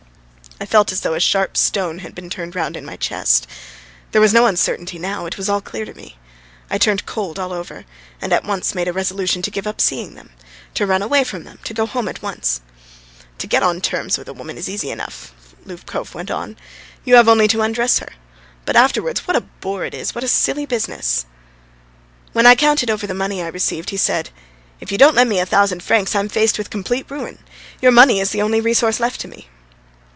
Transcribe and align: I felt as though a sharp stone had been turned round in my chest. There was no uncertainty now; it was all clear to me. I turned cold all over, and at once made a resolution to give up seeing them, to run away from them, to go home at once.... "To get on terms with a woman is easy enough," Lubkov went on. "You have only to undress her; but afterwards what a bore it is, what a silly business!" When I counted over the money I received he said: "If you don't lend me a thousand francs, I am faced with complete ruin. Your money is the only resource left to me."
I 0.59 0.65
felt 0.67 0.91
as 0.91 1.01
though 1.01 1.15
a 1.15 1.19
sharp 1.19 1.57
stone 1.57 1.99
had 1.99 2.13
been 2.13 2.29
turned 2.29 2.55
round 2.55 2.77
in 2.77 2.85
my 2.85 2.95
chest. 2.95 3.47
There 4.11 4.21
was 4.21 4.31
no 4.31 4.45
uncertainty 4.45 4.99
now; 4.99 5.25
it 5.25 5.35
was 5.35 5.49
all 5.49 5.59
clear 5.59 5.85
to 5.85 5.93
me. 5.95 6.17
I 6.69 6.77
turned 6.77 7.07
cold 7.07 7.39
all 7.39 7.51
over, 7.51 7.83
and 8.21 8.31
at 8.31 8.43
once 8.43 8.75
made 8.75 8.87
a 8.87 8.93
resolution 8.93 9.41
to 9.41 9.49
give 9.49 9.65
up 9.65 9.81
seeing 9.81 10.13
them, 10.13 10.29
to 10.75 10.85
run 10.85 11.01
away 11.01 11.23
from 11.23 11.45
them, 11.45 11.57
to 11.63 11.73
go 11.73 11.87
home 11.87 12.07
at 12.07 12.21
once.... 12.21 12.61
"To 13.39 13.47
get 13.47 13.63
on 13.63 13.81
terms 13.81 14.19
with 14.19 14.27
a 14.27 14.33
woman 14.35 14.55
is 14.55 14.69
easy 14.69 14.91
enough," 14.91 15.33
Lubkov 15.65 16.13
went 16.13 16.29
on. 16.29 16.57
"You 17.05 17.15
have 17.15 17.27
only 17.27 17.47
to 17.47 17.63
undress 17.63 17.97
her; 17.97 18.09
but 18.63 18.75
afterwards 18.75 19.25
what 19.27 19.35
a 19.35 19.41
bore 19.41 19.83
it 19.83 19.95
is, 19.95 20.13
what 20.13 20.23
a 20.23 20.27
silly 20.27 20.67
business!" 20.67 21.25
When 22.33 22.45
I 22.45 22.53
counted 22.53 22.91
over 22.91 23.07
the 23.07 23.15
money 23.15 23.41
I 23.41 23.47
received 23.47 23.89
he 23.89 23.97
said: 23.97 24.29
"If 24.79 24.91
you 24.91 24.99
don't 24.99 25.15
lend 25.15 25.27
me 25.31 25.39
a 25.39 25.45
thousand 25.47 25.81
francs, 25.81 26.13
I 26.13 26.19
am 26.19 26.29
faced 26.29 26.59
with 26.59 26.69
complete 26.69 27.09
ruin. 27.09 27.39
Your 27.81 27.91
money 27.91 28.19
is 28.19 28.29
the 28.29 28.43
only 28.43 28.61
resource 28.61 28.99
left 28.99 29.19
to 29.21 29.27
me." 29.27 29.47